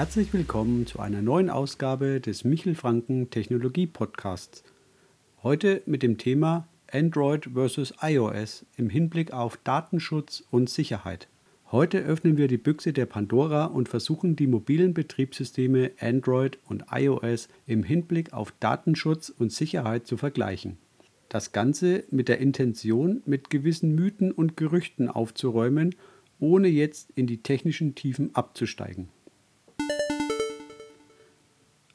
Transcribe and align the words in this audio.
Herzlich 0.00 0.32
willkommen 0.32 0.86
zu 0.86 0.98
einer 0.98 1.20
neuen 1.20 1.50
Ausgabe 1.50 2.22
des 2.22 2.42
Michel 2.42 2.74
Franken 2.74 3.28
Technologie 3.28 3.86
Podcasts. 3.86 4.64
Heute 5.42 5.82
mit 5.84 6.02
dem 6.02 6.16
Thema 6.16 6.66
Android 6.90 7.50
versus 7.52 7.92
iOS 8.00 8.64
im 8.78 8.88
Hinblick 8.88 9.34
auf 9.34 9.58
Datenschutz 9.58 10.42
und 10.50 10.70
Sicherheit. 10.70 11.28
Heute 11.70 11.98
öffnen 11.98 12.38
wir 12.38 12.48
die 12.48 12.56
Büchse 12.56 12.94
der 12.94 13.04
Pandora 13.04 13.66
und 13.66 13.90
versuchen 13.90 14.36
die 14.36 14.46
mobilen 14.46 14.94
Betriebssysteme 14.94 15.90
Android 16.00 16.58
und 16.66 16.86
iOS 16.90 17.50
im 17.66 17.82
Hinblick 17.82 18.32
auf 18.32 18.54
Datenschutz 18.58 19.28
und 19.28 19.52
Sicherheit 19.52 20.06
zu 20.06 20.16
vergleichen. 20.16 20.78
Das 21.28 21.52
Ganze 21.52 22.04
mit 22.10 22.28
der 22.28 22.38
Intention, 22.38 23.20
mit 23.26 23.50
gewissen 23.50 23.94
Mythen 23.94 24.32
und 24.32 24.56
Gerüchten 24.56 25.10
aufzuräumen, 25.10 25.94
ohne 26.38 26.68
jetzt 26.68 27.10
in 27.16 27.26
die 27.26 27.42
technischen 27.42 27.94
Tiefen 27.94 28.34
abzusteigen. 28.34 29.10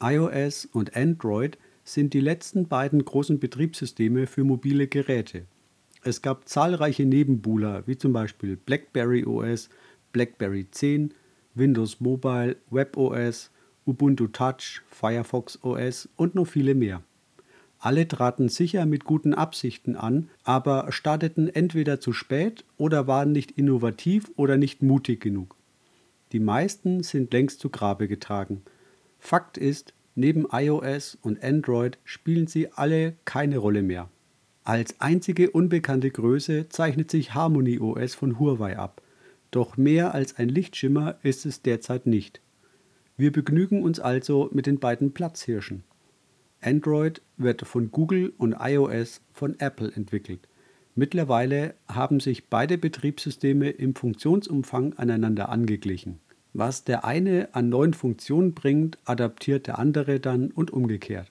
iOS 0.05 0.65
und 0.65 0.95
Android 0.95 1.57
sind 1.83 2.13
die 2.13 2.19
letzten 2.19 2.67
beiden 2.67 3.03
großen 3.03 3.39
Betriebssysteme 3.39 4.27
für 4.27 4.43
mobile 4.43 4.87
Geräte. 4.87 5.45
Es 6.03 6.21
gab 6.21 6.47
zahlreiche 6.47 7.05
Nebenbuhler, 7.05 7.87
wie 7.87 7.97
zum 7.97 8.13
Beispiel 8.13 8.55
BlackBerry 8.55 9.25
OS, 9.25 9.69
BlackBerry 10.11 10.69
10, 10.69 11.11
Windows 11.55 11.99
Mobile, 11.99 12.57
WebOS, 12.69 13.49
Ubuntu 13.87 14.27
Touch, 14.27 14.83
Firefox 14.91 15.63
OS 15.63 16.07
und 16.15 16.35
noch 16.35 16.45
viele 16.45 16.75
mehr. 16.75 17.01
Alle 17.79 18.07
traten 18.07 18.47
sicher 18.47 18.85
mit 18.85 19.05
guten 19.05 19.33
Absichten 19.33 19.95
an, 19.95 20.29
aber 20.43 20.91
starteten 20.91 21.49
entweder 21.49 21.99
zu 21.99 22.13
spät 22.13 22.63
oder 22.77 23.07
waren 23.07 23.31
nicht 23.31 23.51
innovativ 23.51 24.31
oder 24.35 24.57
nicht 24.57 24.83
mutig 24.83 25.19
genug. 25.19 25.55
Die 26.31 26.39
meisten 26.39 27.01
sind 27.01 27.33
längst 27.33 27.59
zu 27.59 27.69
Grabe 27.69 28.07
getragen. 28.07 28.61
Fakt 29.17 29.57
ist, 29.57 29.94
neben 30.15 30.47
iOS 30.51 31.17
und 31.21 31.43
Android 31.43 31.99
spielen 32.03 32.47
sie 32.47 32.71
alle 32.71 33.15
keine 33.25 33.57
Rolle 33.57 33.83
mehr. 33.83 34.09
Als 34.63 34.99
einzige 34.99 35.51
unbekannte 35.51 36.09
Größe 36.09 36.69
zeichnet 36.69 37.11
sich 37.11 37.33
Harmony 37.33 37.79
OS 37.79 38.15
von 38.15 38.39
Huawei 38.39 38.77
ab, 38.77 39.01
doch 39.51 39.77
mehr 39.77 40.15
als 40.15 40.37
ein 40.37 40.49
Lichtschimmer 40.49 41.17
ist 41.21 41.45
es 41.45 41.61
derzeit 41.61 42.07
nicht. 42.07 42.41
Wir 43.17 43.31
begnügen 43.31 43.83
uns 43.83 43.99
also 43.99 44.49
mit 44.51 44.65
den 44.65 44.79
beiden 44.79 45.13
Platzhirschen. 45.13 45.83
Android 46.61 47.21
wird 47.37 47.61
von 47.61 47.91
Google 47.91 48.33
und 48.37 48.55
iOS 48.59 49.21
von 49.31 49.59
Apple 49.59 49.91
entwickelt. 49.93 50.47
Mittlerweile 50.95 51.75
haben 51.87 52.19
sich 52.19 52.49
beide 52.49 52.77
Betriebssysteme 52.77 53.69
im 53.69 53.95
Funktionsumfang 53.95 54.93
aneinander 54.93 55.49
angeglichen. 55.49 56.19
Was 56.57 56.85
der 56.85 57.03
eine 57.03 57.49
an 57.51 57.67
neuen 57.67 57.93
Funktionen 57.93 58.53
bringt, 58.53 58.97
adaptiert 59.03 59.67
der 59.67 59.77
andere 59.77 60.21
dann 60.21 60.51
und 60.51 60.71
umgekehrt. 60.71 61.29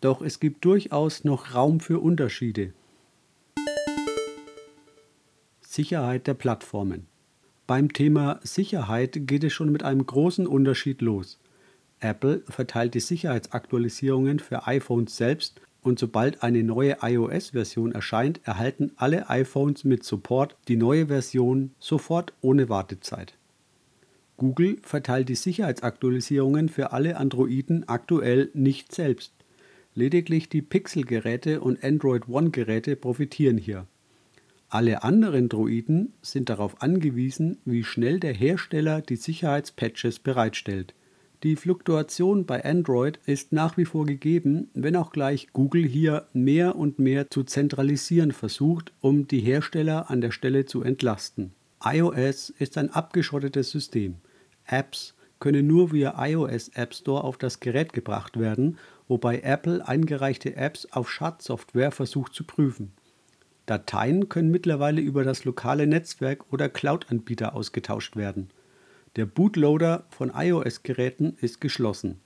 Doch 0.00 0.22
es 0.22 0.38
gibt 0.38 0.64
durchaus 0.64 1.24
noch 1.24 1.56
Raum 1.56 1.80
für 1.80 1.98
Unterschiede. 1.98 2.72
Sicherheit 5.60 6.28
der 6.28 6.34
Plattformen. 6.34 7.08
Beim 7.66 7.92
Thema 7.92 8.38
Sicherheit 8.44 9.26
geht 9.26 9.42
es 9.42 9.52
schon 9.52 9.72
mit 9.72 9.82
einem 9.82 10.06
großen 10.06 10.46
Unterschied 10.46 11.02
los. 11.02 11.40
Apple 11.98 12.44
verteilt 12.48 12.94
die 12.94 13.00
Sicherheitsaktualisierungen 13.00 14.38
für 14.38 14.68
iPhones 14.68 15.16
selbst 15.16 15.60
und 15.82 15.98
sobald 15.98 16.44
eine 16.44 16.62
neue 16.62 16.98
iOS-Version 17.02 17.90
erscheint, 17.90 18.40
erhalten 18.44 18.92
alle 18.94 19.28
iPhones 19.30 19.82
mit 19.82 20.04
Support 20.04 20.56
die 20.68 20.76
neue 20.76 21.08
Version 21.08 21.72
sofort 21.80 22.34
ohne 22.40 22.68
Wartezeit. 22.68 23.34
Google 24.38 24.78
verteilt 24.82 25.28
die 25.28 25.34
Sicherheitsaktualisierungen 25.34 26.68
für 26.68 26.92
alle 26.92 27.16
Androiden 27.16 27.88
aktuell 27.88 28.50
nicht 28.54 28.94
selbst. 28.94 29.32
Lediglich 29.94 30.48
die 30.48 30.62
Pixel-Geräte 30.62 31.60
und 31.60 31.82
Android 31.82 32.28
One-Geräte 32.28 32.94
profitieren 32.94 33.58
hier. 33.58 33.88
Alle 34.68 35.02
anderen 35.02 35.48
Droiden 35.48 36.12
sind 36.22 36.50
darauf 36.50 36.80
angewiesen, 36.82 37.58
wie 37.64 37.82
schnell 37.82 38.20
der 38.20 38.32
Hersteller 38.32 39.00
die 39.00 39.16
Sicherheitspatches 39.16 40.20
bereitstellt. 40.20 40.94
Die 41.42 41.56
Fluktuation 41.56 42.46
bei 42.46 42.64
Android 42.64 43.18
ist 43.26 43.50
nach 43.52 43.76
wie 43.76 43.86
vor 43.86 44.06
gegeben, 44.06 44.70
wenn 44.72 44.94
auch 44.94 45.10
gleich 45.10 45.48
Google 45.52 45.84
hier 45.84 46.28
mehr 46.32 46.76
und 46.76 47.00
mehr 47.00 47.28
zu 47.28 47.42
zentralisieren 47.42 48.30
versucht, 48.30 48.92
um 49.00 49.26
die 49.26 49.40
Hersteller 49.40 50.10
an 50.10 50.20
der 50.20 50.30
Stelle 50.30 50.64
zu 50.64 50.82
entlasten. 50.82 51.50
iOS 51.84 52.50
ist 52.50 52.78
ein 52.78 52.90
abgeschottetes 52.90 53.70
System. 53.70 54.16
Apps 54.68 55.14
können 55.40 55.66
nur 55.66 55.92
via 55.92 56.14
iOS 56.26 56.68
App 56.70 56.94
Store 56.94 57.24
auf 57.24 57.38
das 57.38 57.60
Gerät 57.60 57.92
gebracht 57.92 58.38
werden, 58.38 58.78
wobei 59.06 59.40
Apple 59.40 59.86
eingereichte 59.86 60.56
Apps 60.56 60.86
auf 60.92 61.10
Schadsoftware 61.10 61.90
versucht 61.90 62.34
zu 62.34 62.44
prüfen. 62.44 62.92
Dateien 63.66 64.28
können 64.28 64.50
mittlerweile 64.50 65.00
über 65.00 65.24
das 65.24 65.44
lokale 65.44 65.86
Netzwerk 65.86 66.50
oder 66.52 66.68
Cloud-Anbieter 66.68 67.54
ausgetauscht 67.54 68.16
werden. 68.16 68.48
Der 69.16 69.26
Bootloader 69.26 70.04
von 70.10 70.32
iOS-Geräten 70.34 71.36
ist 71.40 71.60
geschlossen. 71.60 72.20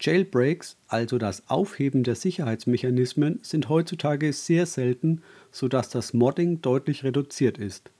Jailbreaks, 0.00 0.76
also 0.88 1.18
das 1.18 1.48
Aufheben 1.48 2.04
der 2.04 2.14
Sicherheitsmechanismen, 2.14 3.40
sind 3.42 3.68
heutzutage 3.68 4.32
sehr 4.32 4.66
selten, 4.66 5.22
sodass 5.50 5.88
das 5.88 6.12
Modding 6.12 6.60
deutlich 6.60 7.02
reduziert 7.02 7.58
ist. 7.58 7.90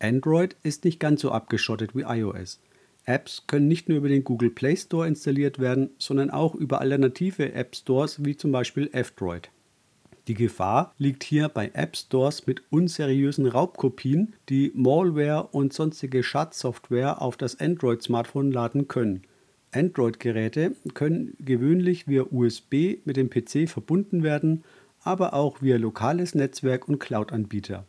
Android 0.00 0.56
ist 0.62 0.84
nicht 0.84 1.00
ganz 1.00 1.20
so 1.22 1.30
abgeschottet 1.30 1.94
wie 1.94 2.02
iOS. 2.02 2.60
Apps 3.08 3.44
können 3.46 3.68
nicht 3.68 3.88
nur 3.88 3.98
über 3.98 4.08
den 4.08 4.22
Google 4.22 4.50
Play 4.50 4.76
Store 4.76 5.08
installiert 5.08 5.58
werden, 5.58 5.90
sondern 5.98 6.30
auch 6.30 6.54
über 6.54 6.80
alternative 6.80 7.54
App 7.54 7.74
Stores 7.74 8.22
wie 8.22 8.36
zum 8.36 8.52
Beispiel 8.52 8.90
F-Droid. 8.92 9.50
Die 10.28 10.34
Gefahr 10.34 10.92
liegt 10.98 11.24
hier 11.24 11.48
bei 11.48 11.70
App 11.72 11.96
Stores 11.96 12.46
mit 12.46 12.62
unseriösen 12.68 13.46
Raubkopien, 13.46 14.34
die 14.50 14.72
Malware 14.74 15.48
und 15.52 15.72
sonstige 15.72 16.22
Schadsoftware 16.22 17.22
auf 17.22 17.38
das 17.38 17.58
Android-Smartphone 17.60 18.52
laden 18.52 18.88
können. 18.88 19.22
Android-Geräte 19.72 20.72
können 20.92 21.34
gewöhnlich 21.40 22.08
via 22.08 22.24
USB 22.30 22.98
mit 23.06 23.16
dem 23.16 23.30
PC 23.30 23.70
verbunden 23.70 24.22
werden, 24.22 24.64
aber 25.02 25.32
auch 25.32 25.62
via 25.62 25.78
lokales 25.78 26.34
Netzwerk 26.34 26.86
und 26.88 26.98
Cloud-Anbieter. 26.98 27.86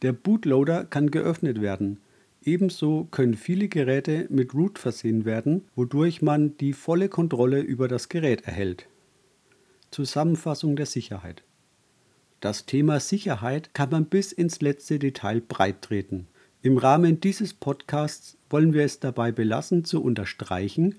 Der 0.00 0.14
Bootloader 0.14 0.86
kann 0.86 1.10
geöffnet 1.10 1.60
werden. 1.60 1.98
Ebenso 2.46 3.08
können 3.10 3.34
viele 3.34 3.66
Geräte 3.66 4.28
mit 4.30 4.54
Root 4.54 4.78
versehen 4.78 5.24
werden, 5.24 5.64
wodurch 5.74 6.22
man 6.22 6.56
die 6.58 6.74
volle 6.74 7.08
Kontrolle 7.08 7.60
über 7.60 7.88
das 7.88 8.08
Gerät 8.08 8.42
erhält. 8.42 8.86
Zusammenfassung 9.90 10.76
der 10.76 10.86
Sicherheit. 10.86 11.42
Das 12.38 12.64
Thema 12.64 13.00
Sicherheit 13.00 13.74
kann 13.74 13.90
man 13.90 14.06
bis 14.06 14.30
ins 14.30 14.60
letzte 14.60 15.00
Detail 15.00 15.40
breittreten. 15.40 16.28
Im 16.62 16.78
Rahmen 16.78 17.20
dieses 17.20 17.52
Podcasts 17.52 18.38
wollen 18.48 18.72
wir 18.72 18.84
es 18.84 19.00
dabei 19.00 19.32
belassen 19.32 19.84
zu 19.84 20.00
unterstreichen, 20.00 20.94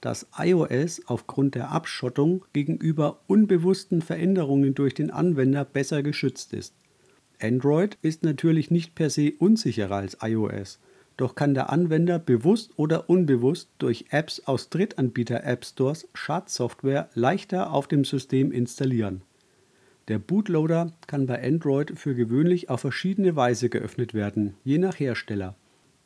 dass 0.00 0.28
iOS 0.38 1.02
aufgrund 1.06 1.56
der 1.56 1.72
Abschottung 1.72 2.44
gegenüber 2.52 3.20
unbewussten 3.26 4.02
Veränderungen 4.02 4.76
durch 4.76 4.94
den 4.94 5.10
Anwender 5.10 5.64
besser 5.64 6.04
geschützt 6.04 6.52
ist. 6.52 6.74
Android 7.40 7.98
ist 8.02 8.22
natürlich 8.22 8.70
nicht 8.70 8.94
per 8.94 9.10
se 9.10 9.32
unsicherer 9.36 9.96
als 9.96 10.18
iOS, 10.22 10.78
doch 11.16 11.34
kann 11.34 11.54
der 11.54 11.70
Anwender 11.70 12.18
bewusst 12.18 12.72
oder 12.76 13.08
unbewusst 13.08 13.70
durch 13.78 14.06
Apps 14.10 14.40
aus 14.46 14.70
Drittanbieter-App-Stores 14.70 16.08
Schadsoftware 16.14 17.10
leichter 17.14 17.72
auf 17.72 17.86
dem 17.86 18.04
System 18.04 18.50
installieren. 18.50 19.22
Der 20.08 20.18
Bootloader 20.18 20.92
kann 21.06 21.26
bei 21.26 21.42
Android 21.42 21.98
für 21.98 22.14
gewöhnlich 22.14 22.70
auf 22.70 22.80
verschiedene 22.80 23.36
Weise 23.36 23.68
geöffnet 23.68 24.14
werden, 24.14 24.54
je 24.64 24.78
nach 24.78 24.98
Hersteller. 24.98 25.54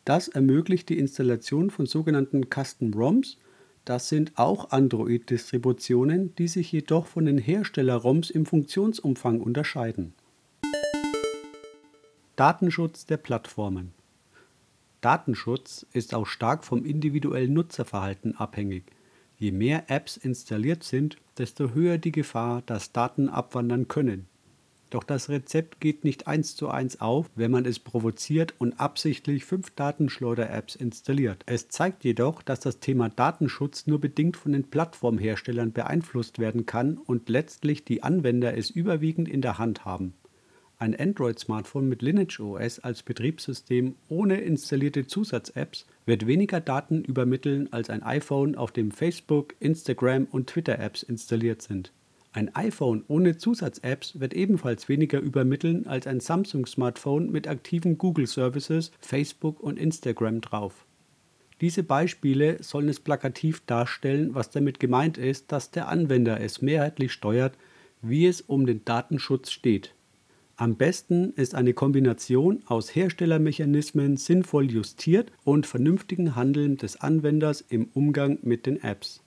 Das 0.05 0.29
ermöglicht 0.29 0.89
die 0.89 0.99
Installation 0.99 1.71
von 1.71 1.87
sogenannten 1.87 2.49
Custom 2.51 2.93
ROMs. 2.93 3.39
Das 3.85 4.09
sind 4.09 4.33
auch 4.37 4.71
Android-Distributionen, 4.71 6.35
die 6.37 6.49
sich 6.49 6.71
jedoch 6.73 7.07
von 7.07 7.25
den 7.25 7.39
Hersteller-ROMs 7.39 8.31
im 8.31 8.45
Funktionsumfang 8.45 9.41
unterscheiden. 9.41 10.13
Datenschutz 12.37 13.07
der 13.07 13.17
Plattformen 13.17 13.96
Datenschutz 15.01 15.87
ist 15.93 16.15
auch 16.15 16.27
stark 16.27 16.65
vom 16.65 16.85
individuellen 16.85 17.53
Nutzerverhalten 17.53 18.37
abhängig. 18.37 18.85
Je 19.39 19.53
mehr 19.53 19.91
Apps 19.91 20.17
installiert 20.17 20.83
sind, 20.83 21.19
desto 21.39 21.75
höher 21.75 21.99
die 21.99 22.13
Gefahr, 22.13 22.63
dass 22.67 22.93
Daten 22.93 23.29
abwandern 23.29 23.89
können. 23.89 24.27
Doch 24.91 25.03
das 25.03 25.29
Rezept 25.29 25.81
geht 25.81 26.05
nicht 26.05 26.29
eins 26.29 26.55
zu 26.55 26.69
eins 26.69 27.01
auf, 27.01 27.29
wenn 27.35 27.51
man 27.51 27.67
es 27.67 27.81
provoziert 27.81 28.55
und 28.59 28.79
absichtlich 28.79 29.45
fünf 29.45 29.71
Datenschleuder-Apps 29.71 30.77
installiert. 30.77 31.43
Es 31.47 31.69
zeigt 31.69 32.05
jedoch, 32.05 32.41
dass 32.41 32.61
das 32.61 32.79
Thema 32.79 33.09
Datenschutz 33.09 33.87
nur 33.87 34.01
bedingt 34.01 34.37
von 34.37 34.53
den 34.53 34.71
Plattformherstellern 34.71 35.73
beeinflusst 35.73 36.39
werden 36.39 36.67
kann 36.67 36.99
und 36.99 37.29
letztlich 37.29 37.85
die 37.85 38.05
Anwender 38.05 38.57
es 38.57 38.71
überwiegend 38.71 39.29
in 39.29 39.43
der 39.43 39.59
Hand 39.59 39.85
haben. 39.85 40.15
Ein 40.79 40.95
Android-Smartphone 40.95 41.89
mit 41.89 42.03
Lineage 42.03 42.39
OS 42.39 42.81
als 42.81 43.03
Betriebssystem 43.03 43.95
ohne 44.11 44.43
installierte 44.43 45.07
Zusatz-Apps 45.07 45.87
wird 46.05 46.27
weniger 46.27 46.61
Daten 46.61 47.03
übermitteln 47.03 47.73
als 47.73 47.89
ein 47.89 48.03
iPhone, 48.03 48.57
auf 48.57 48.73
dem 48.73 48.91
Facebook, 48.91 49.55
Instagram 49.59 50.27
und 50.31 50.49
Twitter-Apps 50.49 51.03
installiert 51.03 51.63
sind. 51.63 51.93
Ein 52.33 52.55
iPhone 52.55 53.05
ohne 53.09 53.39
Zusatz-Apps 53.39 54.21
wird 54.21 54.35
ebenfalls 54.35 54.91
weniger 54.91 55.19
übermitteln 55.19 55.87
als 55.87 56.07
ein 56.07 56.21
Samsung-Smartphone 56.21 57.33
mit 57.33 57.49
aktiven 57.49 57.97
Google-Services, 57.97 58.91
Facebook 59.01 59.61
und 59.61 59.79
Instagram 59.79 60.43
drauf. 60.43 60.85
Diese 61.63 61.85
Beispiele 61.85 62.63
sollen 62.63 62.91
es 62.91 63.01
plakativ 63.01 63.63
darstellen, 63.65 64.35
was 64.35 64.51
damit 64.51 64.79
gemeint 64.79 65.17
ist, 65.17 65.51
dass 65.53 65.71
der 65.71 65.89
Anwender 65.89 66.39
es 66.39 66.61
mehrheitlich 66.61 67.15
steuert, 67.15 67.57
wie 68.03 68.27
es 68.27 68.43
um 68.43 68.67
den 68.67 68.85
Datenschutz 68.85 69.51
steht. 69.51 69.96
Am 70.59 70.77
besten 70.77 71.35
ist 71.35 71.55
eine 71.55 71.75
Kombination 71.75 72.63
aus 72.65 72.95
Herstellermechanismen 72.95 74.17
sinnvoll 74.17 74.71
justiert 74.71 75.31
und 75.45 75.67
vernünftigen 75.67 76.35
Handeln 76.35 76.79
des 76.79 76.99
Anwenders 76.99 77.61
im 77.61 77.91
Umgang 77.93 78.39
mit 78.41 78.65
den 78.65 78.83
Apps. 78.83 79.23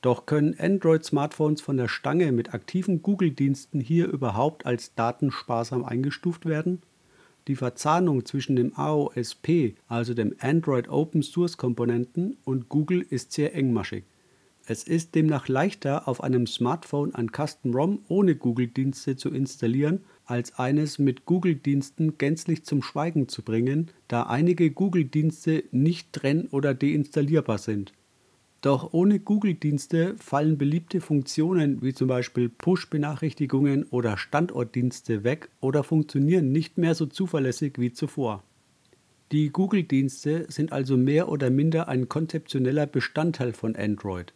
Doch 0.00 0.26
können 0.26 0.54
Android-Smartphones 0.56 1.60
von 1.60 1.76
der 1.76 1.88
Stange 1.88 2.30
mit 2.30 2.54
aktiven 2.54 3.02
Google-Diensten 3.02 3.80
hier 3.80 4.06
überhaupt 4.06 4.64
als 4.64 4.94
datensparsam 4.94 5.84
eingestuft 5.84 6.46
werden? 6.46 6.82
Die 7.48 7.56
Verzahnung 7.56 8.24
zwischen 8.24 8.54
dem 8.54 8.72
AOSP, 8.76 9.74
also 9.88 10.14
dem 10.14 10.36
Android 10.38 10.88
Open 10.88 11.24
Source 11.24 11.56
Komponenten, 11.56 12.36
und 12.44 12.68
Google 12.68 13.00
ist 13.00 13.32
sehr 13.32 13.56
engmaschig. 13.56 14.04
Es 14.66 14.84
ist 14.84 15.16
demnach 15.16 15.48
leichter, 15.48 16.06
auf 16.06 16.22
einem 16.22 16.46
Smartphone 16.46 17.12
ein 17.12 17.30
Custom 17.32 17.74
ROM 17.74 18.04
ohne 18.06 18.36
Google-Dienste 18.36 19.16
zu 19.16 19.30
installieren, 19.30 20.04
als 20.30 20.58
eines 20.58 20.98
mit 20.98 21.26
Google-Diensten 21.26 22.16
gänzlich 22.16 22.64
zum 22.64 22.82
Schweigen 22.82 23.28
zu 23.28 23.42
bringen, 23.42 23.90
da 24.08 24.22
einige 24.22 24.70
Google-Dienste 24.70 25.64
nicht 25.72 26.12
trenn- 26.12 26.48
oder 26.48 26.72
deinstallierbar 26.72 27.58
sind. 27.58 27.92
Doch 28.62 28.92
ohne 28.92 29.18
Google-Dienste 29.18 30.16
fallen 30.18 30.58
beliebte 30.58 31.00
Funktionen 31.00 31.82
wie 31.82 31.94
zum 31.94 32.08
Beispiel 32.08 32.48
Push-Benachrichtigungen 32.50 33.84
oder 33.84 34.18
Standortdienste 34.18 35.24
weg 35.24 35.48
oder 35.60 35.82
funktionieren 35.82 36.52
nicht 36.52 36.76
mehr 36.76 36.94
so 36.94 37.06
zuverlässig 37.06 37.78
wie 37.78 37.92
zuvor. 37.92 38.44
Die 39.32 39.50
Google-Dienste 39.50 40.46
sind 40.48 40.72
also 40.72 40.96
mehr 40.96 41.28
oder 41.28 41.50
minder 41.50 41.88
ein 41.88 42.08
konzeptioneller 42.08 42.86
Bestandteil 42.86 43.52
von 43.52 43.76
Android. 43.76 44.34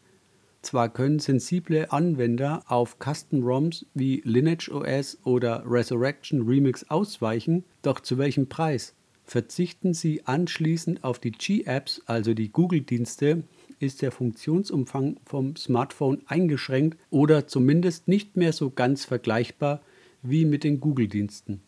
Zwar 0.65 0.89
können 0.89 1.19
sensible 1.19 1.93
Anwender 1.93 2.63
auf 2.69 2.97
Custom-ROMs 2.99 3.85
wie 3.93 4.23
Lineage 4.25 4.71
OS 4.71 5.19
oder 5.23 5.63
Resurrection 5.67 6.49
Remix 6.49 6.89
ausweichen, 6.89 7.65
doch 7.83 8.01
zu 8.01 8.17
welchem 8.17 8.49
Preis? 8.49 8.95
Verzichten 9.25 9.93
sie 9.93 10.23
anschließend 10.25 11.05
auf 11.05 11.19
die 11.19 11.33
G-Apps, 11.33 12.01
also 12.07 12.33
die 12.33 12.51
Google-Dienste, 12.51 13.43
ist 13.79 14.01
der 14.01 14.11
Funktionsumfang 14.11 15.19
vom 15.27 15.55
Smartphone 15.55 16.23
eingeschränkt 16.29 16.99
oder 17.11 17.47
zumindest 17.47 18.09
nicht 18.09 18.39
mehr 18.39 18.55
so 18.55 18.71
ganz 18.71 19.05
vergleichbar 19.05 19.83
wie 20.23 20.47
mit 20.47 20.65
den 20.65 20.81
Google-Diensten. 20.81 21.61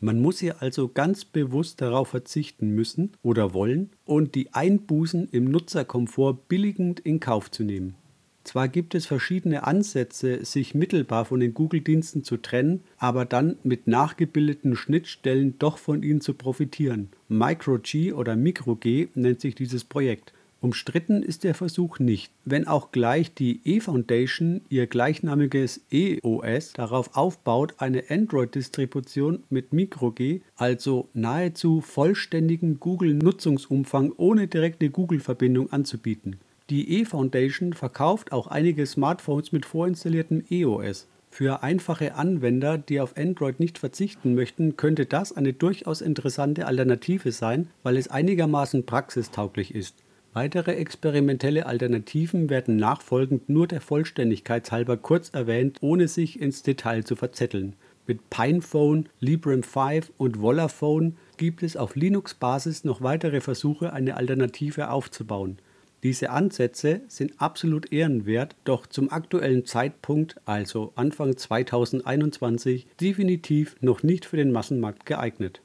Man 0.00 0.22
muss 0.22 0.38
hier 0.38 0.62
also 0.62 0.88
ganz 0.88 1.26
bewusst 1.26 1.82
darauf 1.82 2.08
verzichten 2.08 2.70
müssen 2.70 3.12
oder 3.22 3.52
wollen 3.52 3.90
und 4.06 4.34
die 4.34 4.54
Einbußen 4.54 5.28
im 5.28 5.44
Nutzerkomfort 5.44 6.48
billigend 6.48 7.00
in 7.00 7.20
Kauf 7.20 7.50
zu 7.50 7.64
nehmen. 7.64 7.96
Zwar 8.44 8.68
gibt 8.68 8.94
es 8.94 9.06
verschiedene 9.06 9.64
Ansätze, 9.66 10.44
sich 10.44 10.74
mittelbar 10.74 11.26
von 11.26 11.40
den 11.40 11.54
Google-Diensten 11.54 12.24
zu 12.24 12.38
trennen, 12.38 12.82
aber 12.96 13.24
dann 13.24 13.56
mit 13.62 13.86
nachgebildeten 13.86 14.76
Schnittstellen 14.76 15.58
doch 15.58 15.78
von 15.78 16.02
ihnen 16.02 16.20
zu 16.20 16.34
profitieren. 16.34 17.10
MicroG 17.28 18.14
oder 18.14 18.36
MicroG 18.36 19.08
nennt 19.14 19.40
sich 19.40 19.54
dieses 19.54 19.84
Projekt. 19.84 20.32
Umstritten 20.62 21.22
ist 21.22 21.44
der 21.44 21.54
Versuch 21.54 22.00
nicht, 22.00 22.30
wenn 22.44 22.66
auch 22.66 22.92
gleich 22.92 23.32
die 23.32 23.60
E-Foundation 23.64 24.60
ihr 24.68 24.86
gleichnamiges 24.86 25.80
EOS 25.90 26.74
darauf 26.74 27.16
aufbaut, 27.16 27.74
eine 27.78 28.04
Android-Distribution 28.10 29.42
mit 29.48 29.72
MicroG, 29.72 30.42
also 30.56 31.08
nahezu 31.14 31.80
vollständigen 31.80 32.78
Google-Nutzungsumfang 32.78 34.12
ohne 34.18 34.48
direkte 34.48 34.90
Google-Verbindung 34.90 35.72
anzubieten. 35.72 36.36
Die 36.70 37.00
E-Foundation 37.00 37.72
verkauft 37.72 38.30
auch 38.30 38.46
einige 38.46 38.86
Smartphones 38.86 39.50
mit 39.50 39.66
vorinstalliertem 39.66 40.44
EOS. 40.50 41.08
Für 41.28 41.64
einfache 41.64 42.14
Anwender, 42.14 42.78
die 42.78 43.00
auf 43.00 43.16
Android 43.16 43.58
nicht 43.58 43.76
verzichten 43.78 44.36
möchten, 44.36 44.76
könnte 44.76 45.04
das 45.04 45.36
eine 45.36 45.52
durchaus 45.52 46.00
interessante 46.00 46.68
Alternative 46.68 47.32
sein, 47.32 47.66
weil 47.82 47.96
es 47.96 48.06
einigermaßen 48.06 48.86
praxistauglich 48.86 49.74
ist. 49.74 49.96
Weitere 50.32 50.76
experimentelle 50.76 51.66
Alternativen 51.66 52.50
werden 52.50 52.76
nachfolgend 52.76 53.48
nur 53.48 53.66
der 53.66 53.80
Vollständigkeit 53.80 54.70
halber 54.70 54.96
kurz 54.96 55.30
erwähnt, 55.30 55.78
ohne 55.80 56.06
sich 56.06 56.40
ins 56.40 56.62
Detail 56.62 57.02
zu 57.02 57.16
verzetteln. 57.16 57.74
Mit 58.06 58.30
Pinephone, 58.30 59.08
Librem 59.18 59.64
5 59.64 60.12
und 60.18 60.40
Volaphone 60.40 61.16
gibt 61.36 61.64
es 61.64 61.76
auf 61.76 61.96
Linux-Basis 61.96 62.84
noch 62.84 63.02
weitere 63.02 63.40
Versuche, 63.40 63.92
eine 63.92 64.16
Alternative 64.16 64.90
aufzubauen. 64.90 65.58
Diese 66.02 66.30
Ansätze 66.30 67.02
sind 67.08 67.42
absolut 67.42 67.92
ehrenwert, 67.92 68.56
doch 68.64 68.86
zum 68.86 69.12
aktuellen 69.12 69.66
Zeitpunkt, 69.66 70.36
also 70.46 70.92
Anfang 70.94 71.36
2021, 71.36 72.86
definitiv 72.98 73.76
noch 73.82 74.02
nicht 74.02 74.24
für 74.24 74.38
den 74.38 74.50
Massenmarkt 74.50 75.04
geeignet. 75.04 75.60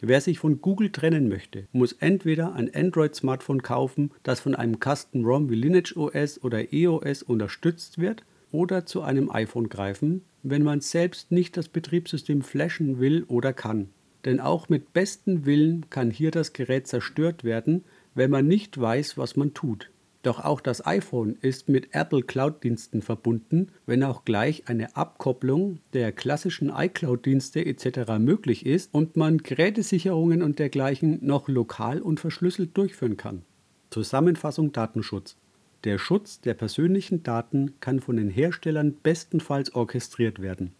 Wer 0.00 0.20
sich 0.20 0.38
von 0.38 0.62
Google 0.62 0.90
trennen 0.90 1.28
möchte, 1.28 1.68
muss 1.72 1.92
entweder 1.92 2.54
ein 2.54 2.74
Android-Smartphone 2.74 3.62
kaufen, 3.62 4.10
das 4.22 4.40
von 4.40 4.54
einem 4.54 4.78
Custom 4.80 5.24
ROM 5.24 5.50
wie 5.50 5.54
Lineage 5.54 5.94
OS 5.96 6.42
oder 6.42 6.72
EOS 6.72 7.22
unterstützt 7.22 7.98
wird, 7.98 8.24
oder 8.50 8.86
zu 8.86 9.02
einem 9.02 9.30
iPhone 9.30 9.68
greifen, 9.68 10.22
wenn 10.42 10.62
man 10.62 10.80
selbst 10.80 11.32
nicht 11.32 11.56
das 11.56 11.68
Betriebssystem 11.68 12.42
flashen 12.42 12.98
will 12.98 13.24
oder 13.28 13.52
kann. 13.52 13.90
Denn 14.24 14.40
auch 14.40 14.68
mit 14.68 14.92
bestem 14.92 15.46
Willen 15.46 15.88
kann 15.90 16.10
hier 16.10 16.30
das 16.30 16.52
Gerät 16.52 16.86
zerstört 16.86 17.44
werden, 17.44 17.84
wenn 18.14 18.30
man 18.30 18.46
nicht 18.46 18.80
weiß, 18.80 19.18
was 19.18 19.36
man 19.36 19.54
tut. 19.54 19.90
Doch 20.22 20.38
auch 20.44 20.60
das 20.60 20.86
iPhone 20.86 21.36
ist 21.40 21.68
mit 21.68 21.94
Apple 21.94 22.22
Cloud-Diensten 22.22 23.02
verbunden, 23.02 23.72
wenn 23.86 24.04
auch 24.04 24.24
gleich 24.24 24.68
eine 24.68 24.94
Abkopplung 24.94 25.80
der 25.94 26.12
klassischen 26.12 26.70
iCloud-Dienste 26.70 27.66
etc. 27.66 28.18
möglich 28.20 28.64
ist 28.64 28.94
und 28.94 29.16
man 29.16 29.38
Gerätesicherungen 29.38 30.42
und 30.42 30.60
dergleichen 30.60 31.18
noch 31.26 31.48
lokal 31.48 32.00
und 32.00 32.20
verschlüsselt 32.20 32.76
durchführen 32.76 33.16
kann. 33.16 33.42
Zusammenfassung 33.90 34.70
Datenschutz. 34.70 35.36
Der 35.82 35.98
Schutz 35.98 36.40
der 36.40 36.54
persönlichen 36.54 37.24
Daten 37.24 37.74
kann 37.80 37.98
von 37.98 38.16
den 38.16 38.30
Herstellern 38.30 38.94
bestenfalls 39.02 39.74
orchestriert 39.74 40.40
werden. 40.40 40.72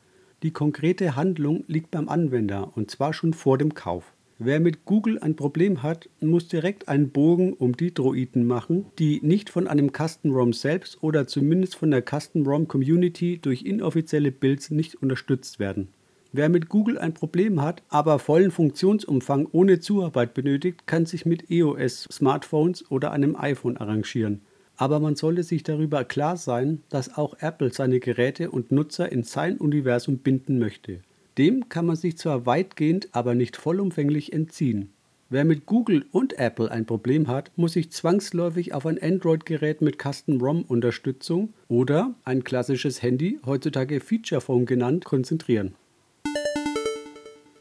Die 0.45 0.53
konkrete 0.53 1.17
Handlung 1.17 1.65
liegt 1.67 1.91
beim 1.91 2.09
Anwender 2.09 2.77
und 2.77 2.93
zwar 2.93 3.13
schon 3.13 3.35
vor 3.35 3.59
dem 3.59 3.75
Kauf. 3.75 4.13
Wer 4.45 4.59
mit 4.59 4.87
Google 4.87 5.21
ein 5.21 5.37
Problem 5.37 5.85
hat, 5.85 6.09
muss 6.21 6.49
direkt 6.49 6.89
einen 6.89 7.11
Bogen 7.11 7.53
um 7.53 7.77
die 7.77 7.95
Droiden 7.95 8.45
machen, 8.45 8.87
die 8.99 9.21
nicht 9.23 9.51
von 9.51 9.69
einem 9.69 9.93
Custom 9.93 10.33
ROM 10.33 10.53
selbst 10.53 11.01
oder 11.01 11.29
zumindest 11.29 11.77
von 11.77 11.93
der 11.93 12.03
Custom 12.03 12.45
ROM 12.45 12.67
Community 12.67 13.39
durch 13.39 13.63
inoffizielle 13.63 14.33
Builds 14.33 14.73
nicht 14.73 14.97
unterstützt 14.97 15.61
werden. 15.61 15.91
Wer 16.33 16.49
mit 16.49 16.69
Google 16.69 16.99
ein 16.99 17.15
Problem 17.15 17.63
hat, 17.63 17.85
aber 17.89 18.19
vollen 18.19 18.51
Funktionsumfang 18.51 19.47
ohne 19.53 19.79
Zuarbeit 19.79 20.35
benötigt, 20.35 20.89
kann 20.89 21.07
sich 21.07 21.25
mit 21.25 21.49
EOS 21.49 22.09
Smartphones 22.11 22.91
oder 22.91 23.13
einem 23.13 23.37
iPhone 23.37 23.77
arrangieren. 23.77 24.41
Aber 24.77 24.99
man 24.99 25.15
sollte 25.15 25.45
sich 25.45 25.63
darüber 25.63 26.03
klar 26.03 26.37
sein, 26.37 26.83
dass 26.89 27.17
auch 27.17 27.37
Apple 27.39 27.73
seine 27.73 28.01
Geräte 28.01 28.51
und 28.51 28.73
Nutzer 28.73 29.13
in 29.13 29.23
sein 29.23 29.59
Universum 29.59 30.19
binden 30.19 30.59
möchte. 30.59 30.99
Dem 31.39 31.69
kann 31.69 31.87
man 31.87 31.97
sich 31.97 32.19
zwar 32.19 32.47
weitgehend, 32.47 33.09
aber 33.13 33.35
nicht 33.35 33.57
vollumfänglich 33.57 34.33
entziehen. 34.33 34.93
Wer 35.31 35.47
mit 35.47 35.65
Google 35.65 36.05
und 36.13 36.39
Apple 36.39 36.71
ein 36.71 36.85
Problem 36.85 37.27
hat, 37.27 37.51
muss 37.57 37.73
sich 37.73 37.91
zwangsläufig 37.91 38.75
auf 38.75 38.85
ein 38.85 39.03
Android-Gerät 39.03 39.81
mit 39.81 39.97
Custom-ROM-Unterstützung 39.99 41.55
oder 41.69 42.15
ein 42.27 42.45
klassisches 42.45 43.01
Handy, 43.01 43.41
heutzutage 43.47 44.01
Feature 44.01 44.43
Phone 44.43 44.67
genannt, 44.67 45.07
konzentrieren. 45.07 45.75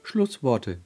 Schlussworte. 0.04 0.80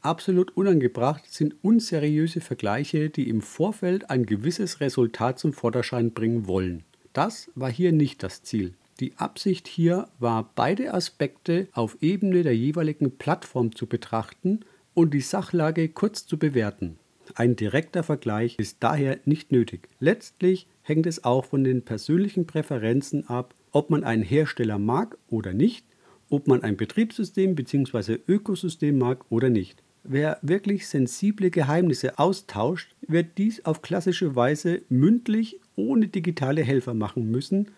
Absolut 0.00 0.56
unangebracht 0.56 1.30
sind 1.30 1.54
unseriöse 1.62 2.40
Vergleiche, 2.40 3.10
die 3.10 3.28
im 3.28 3.42
Vorfeld 3.42 4.08
ein 4.08 4.24
gewisses 4.24 4.80
Resultat 4.80 5.38
zum 5.38 5.52
Vorderschein 5.52 6.12
bringen 6.12 6.46
wollen. 6.46 6.84
Das 7.12 7.50
war 7.54 7.70
hier 7.70 7.92
nicht 7.92 8.22
das 8.22 8.42
Ziel. 8.42 8.72
Die 9.00 9.16
Absicht 9.16 9.68
hier 9.68 10.08
war, 10.18 10.50
beide 10.54 10.94
Aspekte 10.94 11.68
auf 11.72 11.96
Ebene 12.00 12.42
der 12.42 12.56
jeweiligen 12.56 13.18
Plattform 13.18 13.74
zu 13.74 13.86
betrachten 13.86 14.60
und 14.94 15.14
die 15.14 15.20
Sachlage 15.20 15.88
kurz 15.88 16.26
zu 16.26 16.38
bewerten. 16.38 16.98
Ein 17.34 17.56
direkter 17.56 18.02
Vergleich 18.02 18.56
ist 18.58 18.78
daher 18.80 19.18
nicht 19.24 19.52
nötig. 19.52 19.88
Letztlich 20.00 20.66
hängt 20.82 21.06
es 21.06 21.24
auch 21.24 21.44
von 21.46 21.64
den 21.64 21.82
persönlichen 21.82 22.46
Präferenzen 22.46 23.28
ab, 23.28 23.54
ob 23.70 23.90
man 23.90 24.04
einen 24.04 24.22
Hersteller 24.22 24.78
mag 24.78 25.16
oder 25.28 25.54
nicht 25.54 25.84
ob 26.32 26.48
man 26.48 26.62
ein 26.62 26.76
Betriebssystem 26.76 27.54
bzw. 27.54 28.18
Ökosystem 28.26 28.98
mag 28.98 29.24
oder 29.30 29.50
nicht. 29.50 29.82
Wer 30.02 30.38
wirklich 30.42 30.88
sensible 30.88 31.50
Geheimnisse 31.50 32.18
austauscht, 32.18 32.96
wird 33.06 33.38
dies 33.38 33.64
auf 33.64 33.82
klassische 33.82 34.34
Weise 34.34 34.82
mündlich 34.88 35.60
ohne 35.76 36.08
digitale 36.08 36.62
Helfer 36.62 36.94
machen 36.94 37.30
müssen 37.30 37.68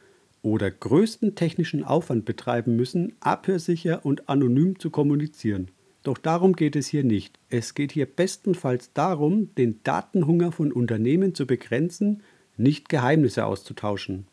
oder 0.44 0.70
größten 0.70 1.34
technischen 1.34 1.82
Aufwand 1.82 2.26
betreiben 2.26 2.76
müssen, 2.76 3.14
abhörsicher 3.20 4.04
und 4.04 4.28
anonym 4.28 4.78
zu 4.78 4.90
kommunizieren. 4.90 5.70
Doch 6.02 6.18
darum 6.18 6.52
geht 6.52 6.76
es 6.76 6.86
hier 6.86 7.02
nicht. 7.02 7.38
Es 7.48 7.72
geht 7.74 7.92
hier 7.92 8.04
bestenfalls 8.04 8.92
darum, 8.92 9.54
den 9.56 9.80
Datenhunger 9.84 10.52
von 10.52 10.70
Unternehmen 10.70 11.34
zu 11.34 11.46
begrenzen, 11.46 12.22
nicht 12.58 12.90
Geheimnisse 12.90 13.46
auszutauschen. 13.46 14.26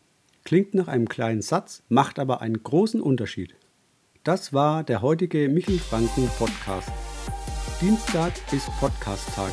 Klingt 0.44 0.74
nach 0.74 0.88
einem 0.88 1.08
kleinen 1.08 1.40
Satz, 1.40 1.82
macht 1.88 2.18
aber 2.18 2.42
einen 2.42 2.62
großen 2.62 3.00
Unterschied. 3.00 3.54
Das 4.22 4.52
war 4.52 4.84
der 4.84 5.00
heutige 5.00 5.48
Michel 5.48 5.78
Franken 5.78 6.28
Podcast. 6.38 6.92
Dienstag 7.80 8.32
ist 8.52 8.68
Podcast-Tag. 8.78 9.52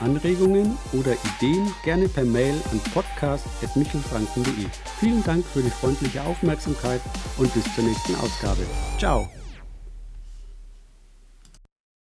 Anregungen 0.00 0.76
oder 0.92 1.12
Ideen 1.36 1.72
gerne 1.84 2.08
per 2.08 2.24
Mail 2.24 2.54
an 2.70 2.80
podcast.michelfranken.de. 2.92 4.66
Vielen 4.98 5.22
Dank 5.24 5.44
für 5.44 5.62
die 5.62 5.70
freundliche 5.70 6.22
Aufmerksamkeit 6.22 7.00
und 7.38 7.52
bis 7.54 7.64
zur 7.74 7.84
nächsten 7.84 8.14
Ausgabe. 8.16 8.62
Ciao! 8.98 9.28